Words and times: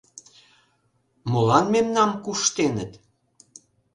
Молан 1.31 1.65
мемнам 1.73 2.11
куштеныт?! 2.23 2.91